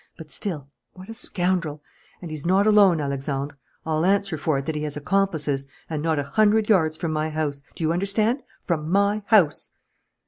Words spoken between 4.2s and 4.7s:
for it